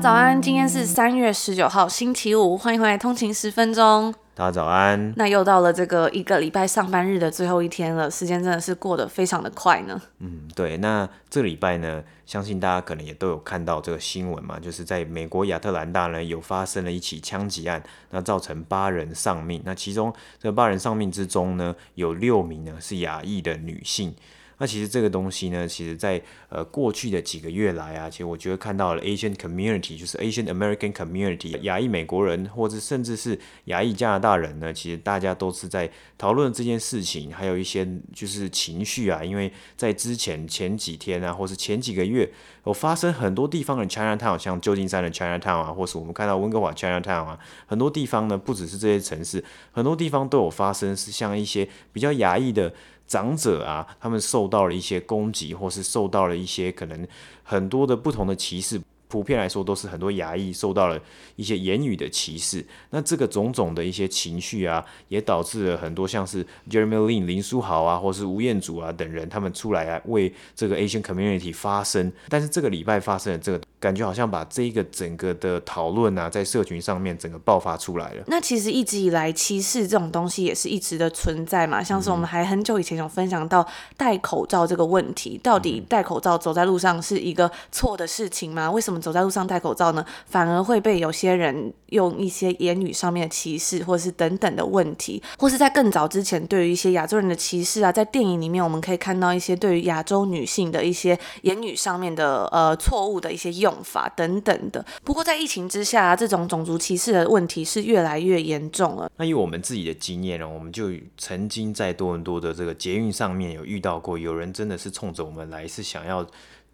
[0.00, 4.14] 早安，今天是三月十九号，星期五，欢迎回来通勤十分钟。
[4.32, 5.12] 大家早安。
[5.16, 10.00] 那又到了这个一个礼拜上班日的最后一天了，时间真的是过得非常的快呢。
[10.20, 10.76] 嗯，对。
[10.76, 19.60] 那这个礼拜呢，相信大家可能也都有看到这个新闻嘛，就是在美国亚特兰大呢有发生了一起枪击案，那造成八人丧命。
[19.64, 24.14] 那其中这八人丧命之中呢，有六名呢是亚裔的女性。
[24.58, 42.28] 那其实这个东西呢，其实在呃过去的几个月来啊，其实我觉得看到了 Asian community，就是 Asian American community，亚裔美国人，或者甚至是亚裔加拿大人呢，其实大家都是在讨论这件事情，还有一些就是情绪啊，因为在之前前几天啊，或是前几个月，
[42.66, 52.74] 有发生很多地方的 Chinatown，像旧金山的 Chinatown 啊，或是我们看到温哥华 Chinatown 啊，很多地方呢，不只是这些城市，很多地方都有发生，是像一些比较亚裔的。
[53.08, 57.04] 长者啊，他们受到了一些攻击，或是受到了一些可能
[57.42, 58.80] 很多的不同的歧视。
[59.08, 61.00] 普遍来说，都是很多亚裔受到了
[61.34, 62.62] 一些言语的歧视。
[62.90, 72.12] 那这个种种的一些情绪啊，也导致了很多像是 Jeremy Lin 林书豪啊，或是吴彦祖啊等人，他们出来啊为这个 Asian Community 发声。
[72.28, 73.58] 但是这个礼拜发生的这个。
[73.80, 78.24] 感觉好像把这一个整个的讨论啊，在社群上面整个爆发出来了。
[78.26, 81.82] 那其实一直以来，歧视这种东西也是一直的存在嘛。
[81.82, 83.64] 像是我们还很久以前有分享到
[83.96, 88.68] 戴口罩这个问题，到底戴口罩走在路上是一个错的事情吗？
[88.70, 103.67] 为什么走在路上戴口罩呢，反而会被有些人用一些言语上面的歧视，或是等等的问题，或是在更早之前对于一些亚洲人的歧视啊，在电影里面我们可以看到一些对于亚洲女性的一些言语上面的呃错误的一些用。
[103.68, 109.10] 用法等等的，不过在疫情之下，这种种族歧视的问题是越来越严重了。
[109.16, 116.26] 那以我们自己的经验呢，我们就曾经在多伦多的这个捷运上面有遇到过，有人真的是冲着我们来，是想要。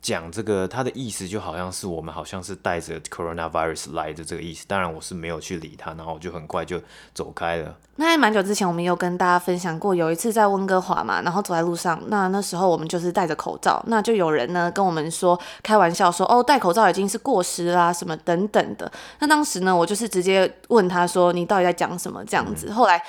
[0.04, 4.66] 讲这个，他的意思就好像是我们好像是带着 coronavirus 来的这个意思。
[4.69, 6.78] 当然我是没有去理他，然后我就很快就
[7.15, 7.75] 走开了。
[7.97, 18.93] 那还蛮久之前，我们有跟大家分享过，有一次在温哥华嘛，然后走在路上，那那时候我们就是戴着口罩，那就有人呢跟我们说，开玩笑说，哦，戴口罩已经是过时啦，什么等等的。
[19.20, 22.66] 那当时呢，我就是直接问他说，你到底在讲什么这样子？
[22.69, 23.03] 嗯、后来。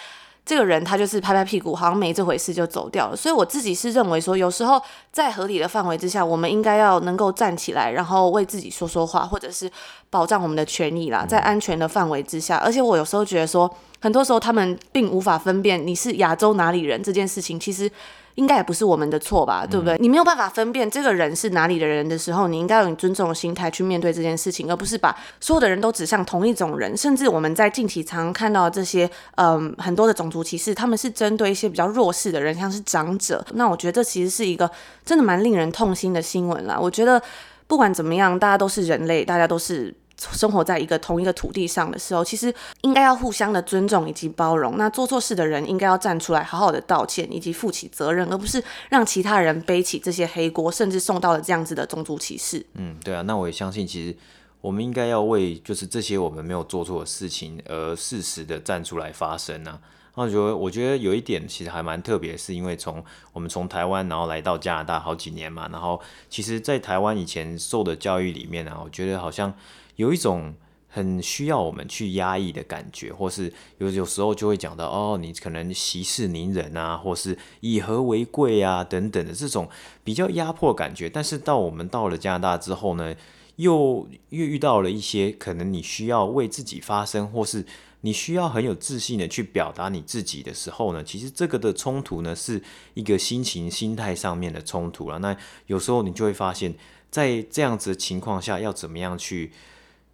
[0.46, 3.16] 这个人他就是拍拍屁股，好像没这回事就走掉了。
[3.16, 4.80] 所以我自己是认为说，有时候
[5.12, 9.70] 在合理的范围之下，我们应该要能够站起来，然后为自己说说话，或者是
[10.12, 12.58] 保障我们的权益啦，在安全的范围之下。
[12.58, 13.68] 而且我有时候觉得说，
[14.00, 17.92] 很多时候他们并无法分辨你是亚洲哪里人这件事情，其实。
[18.36, 19.96] 应该也不是我们的错吧，对不对？
[19.96, 19.98] 嗯。
[20.00, 26.96] 你没有办法分辨这个人是哪里的人的时候，你应该用尊重的心态去面对这件事情，而不是把所有的人都指向同一种人。
[26.96, 33.46] 甚至我们在近期常看到这些，嗯，很多的种族歧视，他们是针对一些比较弱势的人，像是长者。
[33.54, 34.70] 那我觉得这其实是一个
[35.06, 36.78] 真的蛮令人痛心的新闻啦。
[36.80, 37.22] 我觉得
[37.68, 39.94] 不管怎么样，大家都是人类，大家都是。
[40.34, 44.78] 生活在一个同一个土地上的时候，其实应该要互相的尊重以及包容。
[44.78, 52.66] 那做错事的人应该要站出来，好好的道歉以及负起责任，而不是让其他人背起这些黑锅，甚至送到了这样子的种族歧视。
[52.74, 54.16] 嗯，对啊，那我也相信，其实
[54.62, 59.80] 我们应该要为就是这些我们没有做错的事情而适时的站出来发声啊。
[60.16, 63.04] 那我觉得，我觉得有一点其实还蛮特别，是因为从
[63.34, 69.54] 我们从台湾然后来到加拿大好几年嘛，然后其实，在台湾以前受的教育里面啊，我觉得好像。
[69.96, 70.54] 有一种
[70.88, 79.68] 很需要我们去压抑的感觉，或是有有时候就会讲到哦，你可能息事宁人啊，或是以和为贵啊等等的这种
[80.06, 81.10] 比较压迫感觉。
[81.10, 83.14] 但是到我们到了加拿大之后呢，
[83.58, 87.66] 又又遇到了一些可能你需要为自己发声，或是
[88.00, 95.20] 你需要很有自信的去表达你自己的时候呢，其实这个的冲突呢是一个心情、心态上面的冲突了。
[95.20, 95.36] 那
[95.68, 96.74] 有时候你就会发现，
[97.12, 99.52] 在这样子的情况下，要怎么样去。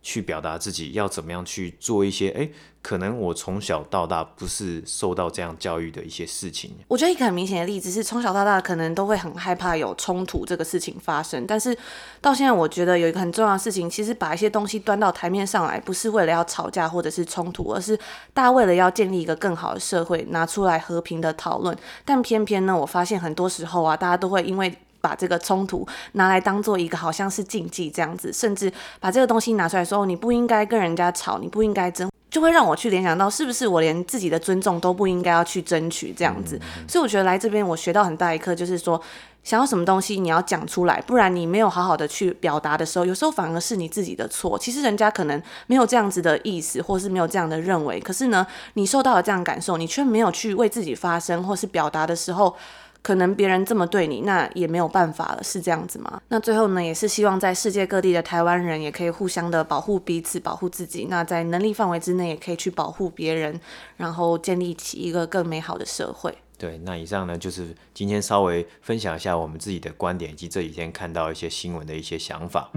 [0.02, 2.52] 去表达自己要怎么样去做一些，诶，
[2.82, 6.76] 可能我从小到大不是受到这样教育的一些事情。
[6.88, 11.78] 我觉得一个很明显的例子是，从小到大可能都会很害怕有冲突这个事情发生，但是
[12.20, 17.96] 到现在，我觉得有一个很重要的事情，其实把一些东西端到台面上来，不是为了要吵架或者是冲突，而是
[18.34, 21.78] 大家为了要建立一个更好的社会，拿出来和平的讨论。
[22.04, 32.10] 但偏偏呢，我发现很多时候啊，大家都会因为把这个冲突拿来当做一个好像是禁忌这样子，甚至把这个东西拿出来说，你不应该跟人家吵，你不应该争。
[32.30, 36.58] 就会让我去联想到，是不是我连自己的尊重都不应该要去争取这样子？
[36.88, 39.02] 所以我觉得来这边我学到很大一课，就是说，
[39.44, 44.58] 想要什么东西你要讲出来，不然你没有好好的去表达的时候，有时候反而是你自己的错。
[44.58, 52.56] 其实人家可能没有这样子的意思，或是没有这样的认为，可是呢，你受到了这样感受，你却没有去为自己发声或是表达的时候。
[53.02, 56.22] 可能别人这么对你，那也没有办法了，是这样子吗？
[56.28, 61.08] 那最后呢，也是希望在世界各地的台湾人也可以互相的保护彼此，保护自己。
[61.10, 63.60] 那在能力范围之内，也可以去保护别人，
[63.98, 66.36] 然后建立起一个更美好的社会。
[66.58, 72.70] 对，那以上呢，就是今天稍微分享一下我们自己的观点，以及这几天看到一些新闻的一些想法。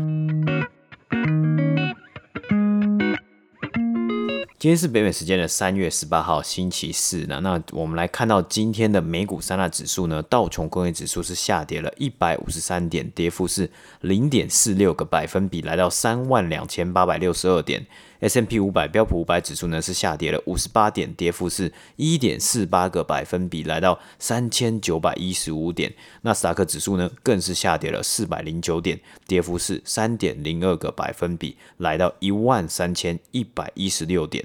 [4.65, 13.69] 今天是北美时间的三月十八号星期四呢，那我们来看到今天的美股三大指数呢，道琼工业指数是下跌了一百五十三点，跌幅是
[14.01, 17.87] 零点四六个百分比，来到三万两千八百六十二点。
[18.21, 25.93] S&P 五百标普五百指数呢是下跌了五十八点，跌幅是一点四八个百分比，来到三千九百一十五点。
[26.23, 34.43] 纳斯达克指数呢更是下跌了四百零九点，跌幅是三点零二个百分比，来到一万三千一百一十六点。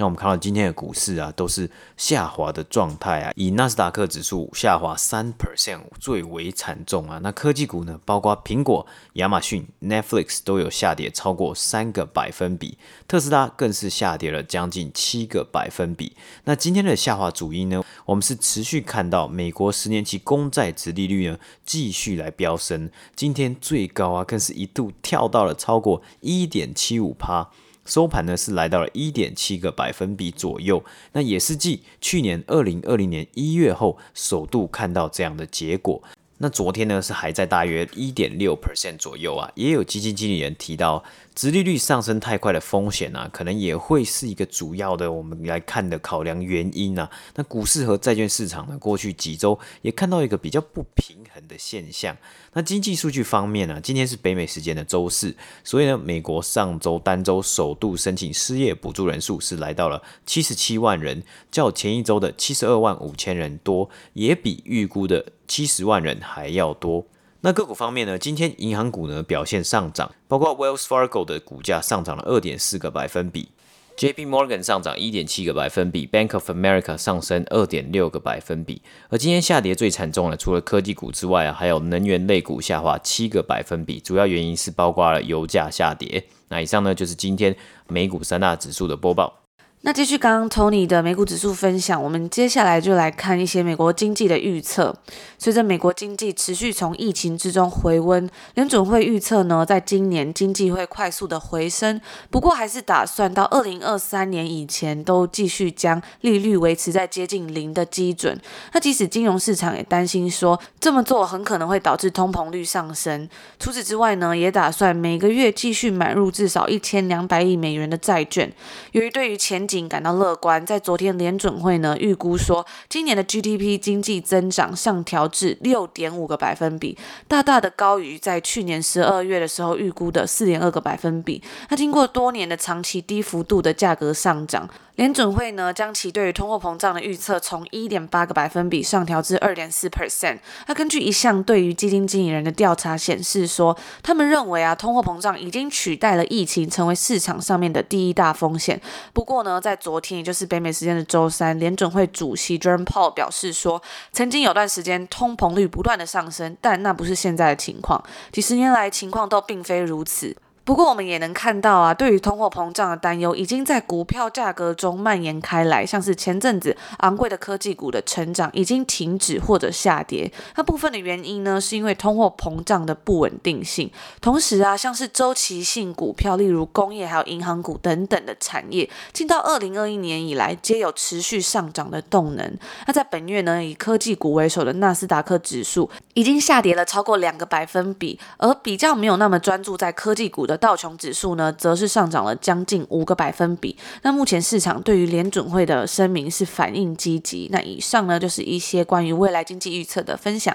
[0.00, 7.18] 那我们看到今天的股市啊，都是下滑的状态啊，以纳斯达克指数下滑三 percent 最为惨重啊。
[7.20, 12.78] 那科技股呢，包括苹果、亚马逊、Netflix 都有下跌超过三个百分比，
[13.08, 16.14] 特斯拉更是下跌了将近七个百分比。
[16.44, 21.36] 那今天的下滑主因呢，我们是持续看到美国十年期公债殖利率呢
[21.66, 27.50] 继续来飙升，今天最高啊，更是一度跳到了超过一点七五趴。
[27.88, 36.02] 收盘呢是来到了一点七个百分比左右，那也是继去年二零二零年一月后首度看到这样的结果。
[36.40, 41.02] 那昨天呢是还在大约一点六 percent 左右啊，也有基金经理人提到。
[41.38, 47.08] 殖利率上升太快的风险啊，可能也会是一个主要的我们来看的考量原因啊。
[47.36, 52.16] 那股市和债券市场呢，过去几周也看到一个比较不平衡的现象。
[52.54, 67.06] 那经济数据方面呢、今天是北美时间的周四，所以呢，美国上周单周首度申请失业补助人数是来到了七十七万人，较前一周的七十二万五千人多，也比预估的七十万人还要多。
[67.42, 73.50] 那个股方面呢，今天银行股呢表现上涨，包括 Wells Fargo 的股价上涨了二点四个百分比
[73.96, 78.82] ，JP Morgan 上涨一点七个百分比，Bank of America 上升二点六个百分比。
[79.08, 86.24] 而今天下跌最惨重的，除了科技股之外啊，还有能源类股下滑七个百分比，主要原因是包括了油价下跌。
[86.48, 87.54] 那以上呢就是今天
[87.86, 89.47] 美股三大指数的播报。
[89.88, 94.94] 那继续刚刚 Tony 的美股指数分享，我们接下来就来看一些美国经济的预测。
[95.38, 101.98] 随着美国经济持续从疫情之中回温，联准会预测呢，在今年经济会快速的回升，
[102.28, 108.38] 不过还是打算到二零二三年以前都继续将利率维持在接近零的基准。
[108.74, 113.26] 那即使金融市场也担心说这么做很可能会导致通膨率上升，
[113.58, 118.52] 除此之外呢，也打算每个月继续买入至少一千两百亿美元的债券。
[118.92, 126.96] 由于对于前感到乐观，在昨天联准会呢预估说，今年的 GDP 经济增长上调至六点五个百分比，
[127.28, 131.42] 大大的高于在去年十二月的时候预估的四点二个百分比。
[131.68, 134.66] 那经过多年的长期低幅度的价格上涨。
[134.98, 140.40] 联准会呢，将其对于通货膨胀的预测从一点八个百分比上调至二点四 percent。
[140.66, 148.80] 那根据一项对于基金经理人的调查显示说，他们认为啊，通货膨胀已经取代了疫情，成为市场上面的第一大风险。
[149.12, 158.02] 不过呢，在昨天，也就是北美时间的周三，联准会主席 Jerome Powell 表示说，曾经有段时间通膨率不断的上升，但那不是现在的情况，
[158.32, 160.36] 几十年来情况都并非如此。
[160.68, 165.86] 不过，我们也能看到啊，对于通货膨胀的担忧已经在股票价格中蔓延开来。
[165.86, 173.90] 像是前阵子昂贵的科技股的成长已经停止或者下跌，那部分的原因呢，是因为通货膨胀的不稳定性。
[174.20, 182.58] 同时啊，像是周期性股票，例如工业还有银行股等等的产业，进到二零二一年以来，皆有持续上涨的动能。
[182.86, 190.57] 那在本月呢，以科技股为首的纳斯达克指数已经下跌了超过两个百分比，而比较没有那么专注在科技股的。
[190.58, 193.76] 道琼指数呢，则是上涨了将近五个百分比。
[194.02, 197.48] 那目前市场对于联准会的声明是反应积极。
[197.50, 200.54] 那以上呢，就是一些关于未来经济预测的分享。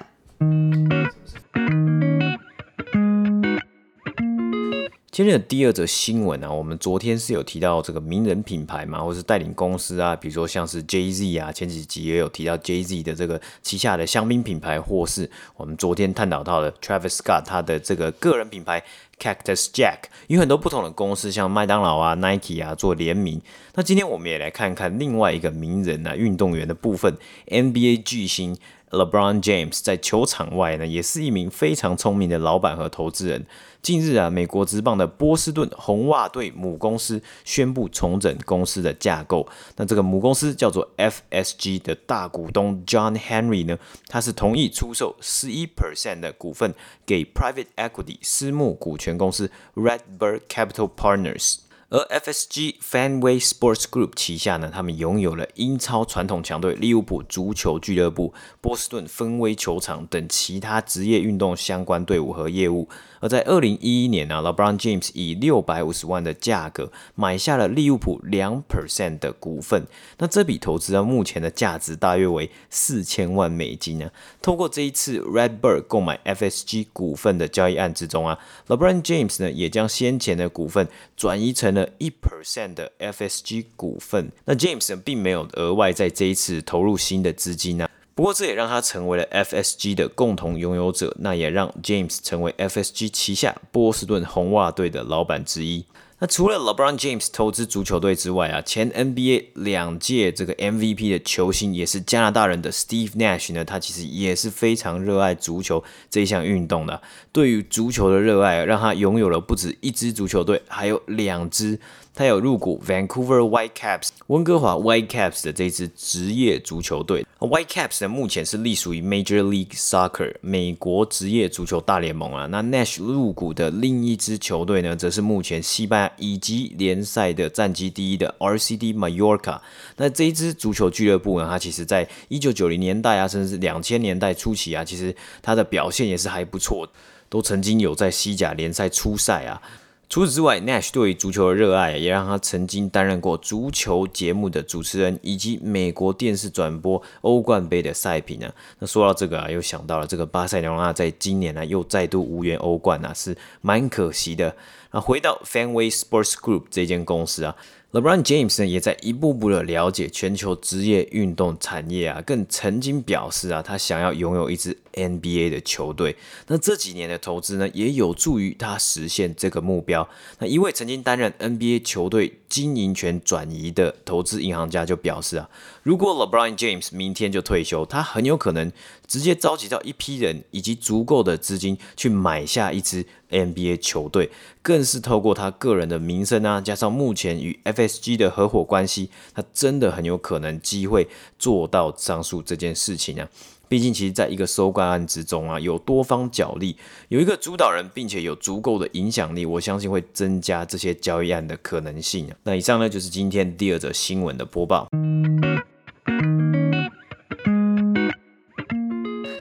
[5.14, 18.84] 今天的第二则新闻啊，我们昨天是有提到这个名人品牌嘛，或是带领公司啊，比如说像是 Jay Z 啊，前几集也有提到 Jay Z 的这个旗下的香槟品牌，或是我们昨天探讨到的 Travis Scott 他的这个个人品牌
[19.20, 23.40] Cactus Jack，有很多不同的公司，像麦当劳啊、Nike 啊做联名。
[23.76, 27.16] 那今天我们也来看看另外一个名人啊，运动员的部分
[27.50, 28.58] ，NBA 巨星。
[28.94, 33.46] LeBron James 在球场外呢，也是一名非常聪明的老板和投资人。
[33.82, 39.46] 近日啊，美国职棒的波士顿红袜队母公司宣布重整公司的架构。
[39.76, 46.74] 那这个母公司叫做 FSG 的大股东 John Henry 呢，他是同意出售十一 percent 的股份
[47.06, 51.58] 给 Private Equity 私募股权公司 RedBird Capital Partners。
[51.94, 62.90] 而 FSG Fanway Sports Group 旗下呢，他们拥有了英超传统强队利物浦足球俱乐部、波士顿芬威球场等其他职业运动相关队伍和业务。
[63.20, 69.86] 而在二零一一年呢，LeBron James 以六百五十万的价格买下了利物浦两 percent 的股份。
[70.18, 74.10] 那这笔投资呢，目前的价值大约为四千万美金呢。
[74.42, 84.32] 透过这一次 RedBird 购买 FSG 股份的交易案之中啊，LeBron James 呢也将先前的股份转移成了一 percent 的 FSG 股份。
[84.46, 87.90] 那 James 并没有额外在这一次投入新的资金呢。
[88.16, 95.84] 不过，这也让他成为了 FSG 的共同拥有者，那也让 James 成为 FSG 旗下波士顿红袜队的老板之一。
[96.24, 107.02] 那除了 LeBron James 投资足球队之外啊，前 NBA 两届这个 MVP 的球星也是加拿大人的 Steve Nash 呢，他其实也是非常热爱足球这一项运动的。
[107.34, 111.78] 对于足球的热爱，让他拥有了不止一支足球队，还有两支。
[112.16, 117.26] 他有入股 Vancouver Whitecaps 温哥华 Whitecaps 的这支职业足球队。
[117.40, 122.46] Whitecaps 呢，目前是隶属于 Major League Soccer 美国职业足球大联盟啊。
[122.46, 129.60] 那 Nash 入股的另一支球队呢，则是目前西班牙以及联赛的战绩第一的 RCD Mallorca。
[129.98, 136.88] 那这一支足球俱乐部呢，它其实在一九九零年代啊，甚至两千年代初期啊，其实它的表现也是还不错，
[137.30, 139.62] 都曾经有在西甲联赛出赛啊。
[140.10, 148.54] 除此之外，Nash 对于足球的热爱也让他曾经担任过足球节目的主持人，以及美国电视转播欧冠杯的赛评呢。
[148.78, 154.56] 那说到这个啊，又想到了这个巴塞罗那在今年呢又再度无缘欧冠啊，是蛮可惜的。
[154.94, 157.56] 啊回到 Fanway Sports Group 这间公司啊。
[157.92, 166.16] LeBron James 呢，也在一步步的了解全球职业运动产业啊，更曾经表示啊，他想要拥有一支 NBA 的球队。
[166.48, 170.08] 那这几年的投资呢，也有助于他实现这个目标。
[170.40, 175.50] 那一位曾经担任 NBA 球队经营权转移的投资银行家就表示啊，
[175.82, 178.72] 如果 LeBron James 明天就退休，他很有可能
[179.08, 184.30] 直接召集到一批人以及足够的资金去买下一支 NBA 球队，
[184.62, 191.08] 更是透过他个人的名声啊，加上目前与 FSG 的合伙关系，他真的很有可能机会
[191.40, 193.28] 做到上述这件事情啊。
[193.74, 196.78] 毕竟，其实在一个收购案之中啊，有多方角力，
[197.08, 202.38] 有一个主导人，并且有足够的影响力，我相信会增加这些交易案的可能性啊。
[202.44, 204.88] 那以上呢，就是今天第二则新闻的播报。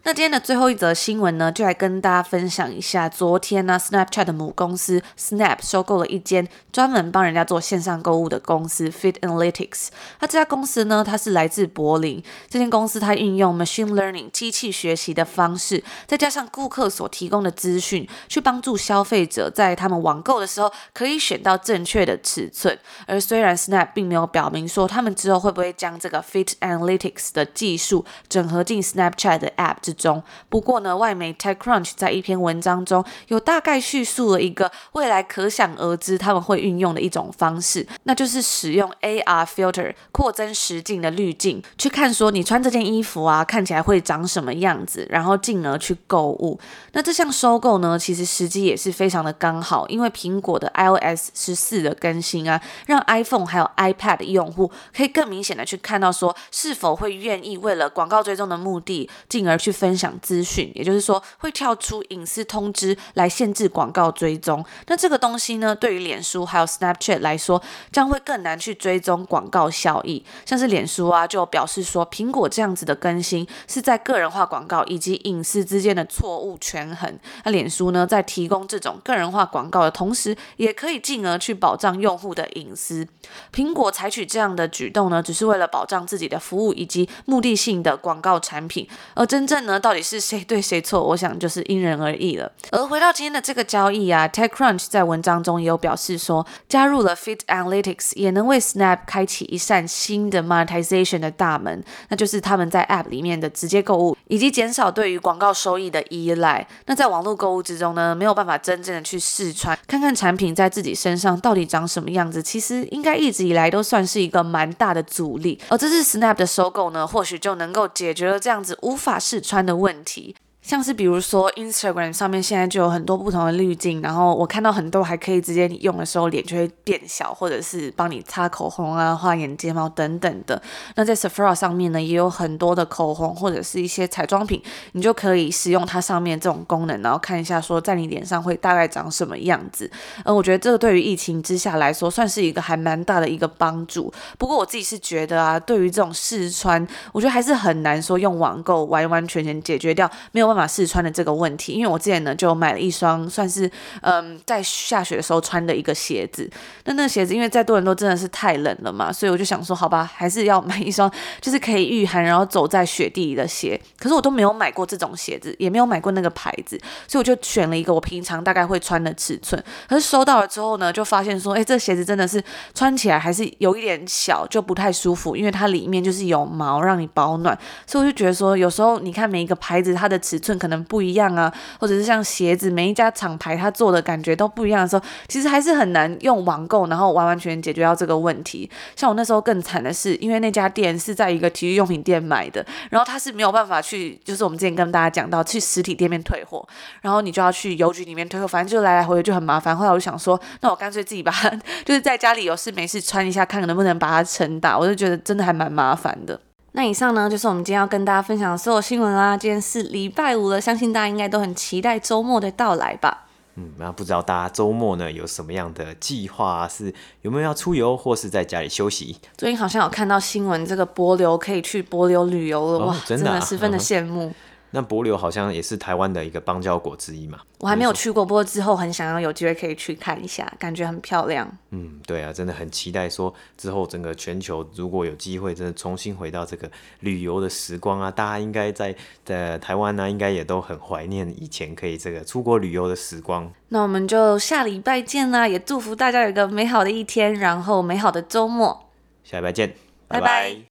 [0.05, 9.91] 那今天的最后一则新闻呢，就来跟大家分享一下，昨天呢，Snapchat 的母公司 Snap 收购了一间专门帮人家做线上购物的公司 Fit Analytics。
[10.19, 12.21] 那这家公司呢，它是来自柏林。
[12.51, 22.77] 这间公司它运用 machine learning 机器学习的方式，再加上顾客所提供的资讯，去帮助消费者在他们网购的时候可以选到正确的尺寸。
[23.07, 30.23] 而虽然 Snap 并没有表明说他们之后会不会将这个 Fit Analytics 的技术整合进 Snapchat 的 App 中。
[30.49, 46.59] 不过呢，外媒 TechCrunch 在一篇文章中有大概叙述了一个未来可想而知他们会运用的一种方式，那就是使用 AR filter 扩增实境的滤镜去看说你穿这件衣服啊看起来会长什么样子，然后进而去购物。
[46.93, 59.93] 那这项收购呢，其实时机也是非常的刚好，因为苹果的 iOS 十四的更新啊，让 iPhone 还有 iPad 用户可以更明显的去看到说是否会愿意为了广告追踪的目的，进而去分。
[60.03, 64.65] 享资讯，也就是说会跳出隐私通知来限制广告追踪。
[64.87, 67.63] 那这个东西呢，对于脸书还有 Snapchat 来说，
[67.93, 70.25] 将会更难去追踪广告效益。
[70.47, 77.19] 像是脸书啊，就表示说，苹果这样子的更新是在个人化广告以及隐私之间的错误权衡。
[77.45, 83.07] 那脸书呢，在提供这种个人化广告的同时，也可以进而去保障用户的隐私。
[83.55, 89.72] 苹果采取这样的举动呢，只是为了保障自己的服务以及目的性的广告产品，而真正呢。
[89.73, 92.53] 那到底是谁对谁错，我想就是因人而异了。
[92.71, 106.69] 而回到今天的这个交易啊，TechCrunch 在文章中也有表示说，加入了 Fit Analytics 也能为 Snap 开启一扇新的 monetization 的大门，那就是他们在 App 里面的直接购物，以及减少对于广告收益的依赖。
[106.85, 115.59] 那在网络购物之中呢，没有办法真正的去试穿，看看产品在自己身上到底长什么样子，其实应该一直以来都算是一个蛮大的阻力。
[115.71, 120.37] 而这次 Snap 的收购呢，或许就能够解决了这样子无法试穿的问题。
[120.63, 130.63] 像是比如说 Instagram 上面现在就有很多不同的滤镜，然后我看到很多还可以直接你用的时候脸就会变小，或者是帮你擦口红啊、画眼睫毛等等的。
[130.95, 139.91] 那在 Sephora 上面呢，也有很多的口红或者是一些彩妆品，你就可以使用它上面这种功能，然后看一下说在你脸上会大概长什么样子。
[140.25, 144.13] 呃，我觉得这个对于疫情之下来说，算是一个还蛮大的一个帮助。
[144.39, 153.71] 不过我自己是觉得啊，对于这种试穿，我觉得还是很难说用网购完完全全解决掉，没有办法试穿的这个问题，因为我之前呢就买了一双算是
[154.03, 156.49] 嗯在下雪的时候穿的一个鞋子，
[156.85, 163.81] 那那个鞋子因为在多伦多真的是太冷了嘛，所以我就想说好吧，还是要买一双 就是可以御寒然后走在雪地里的鞋。
[163.99, 169.63] 可是我都没有买过这种鞋子，也没有买过那个牌子，所以我就选了一个我平常大概会穿的尺寸。
[169.89, 172.43] 可是收到了之后呢，就发现说，哎，这鞋子真的是
[172.75, 177.57] 穿起来还是有一点小，就不太舒服，因为它里面就是有毛让你保暖，
[177.87, 180.83] 所以我就觉得说，有时候你看每一个牌子它的尺寸可能。
[180.83, 188.69] 不一样啊，或者是像鞋子，每一家厂牌它做的感觉都不一样的时候，其实还是很难用网购，然后完完全解决掉这个问题。
[188.97, 196.67] 像我那时候更惨的是，因为那家店是在一个体育用品店买的，然后他是没有办法去，就是我们之前跟大家讲到去实体店面退货，
[197.01, 199.75] 然后你就要去邮局里面退货，反正就来来回回就很麻烦。
[199.75, 201.49] 后来我就想说，那我干脆自己把它，
[201.87, 204.79] 就是在家里有事没事穿一下，看能不能把它撑大。
[204.79, 206.39] 我就觉得真的还蛮麻烦的。
[206.75, 209.37] 那以上呢，就是我们今天要跟大家分享的所有新闻啦。
[209.37, 213.27] 今天是礼拜五了，相信大家应该都很期待周末的到来吧。
[213.57, 216.67] 嗯，那不知道大家周末呢有什么样的计划啊？
[216.69, 219.19] 是有没有要出游，或是在家里休息？
[219.37, 224.29] 最近好像有看到新闻，这个柏流可以去柏流旅游了，哇，真的，啊，真的十分的羡慕。
[224.29, 224.35] 嗯
[224.73, 227.39] 那帛琉好像也是台湾的一个邦交国之一嘛。
[227.61, 231.49] 我还没有去过，不过之后很想要有机会可以去看一下，感觉很漂亮。
[231.71, 236.69] 嗯，对啊，真的很期待说之后整个全球如果有机会真的重新回到这个
[237.01, 238.95] 旅游的时光啊，大家应该在
[239.25, 243.49] 在台湾呢，应该也都很怀念以前可以这个出国旅游的时光。
[243.69, 248.91] 那我们就下礼拜见啦，也祝福大家有一个美好的一天，然后美好的周末。
[249.23, 249.69] 下礼拜见，
[250.09, 250.21] 拜拜。
[250.21, 250.72] 拜拜。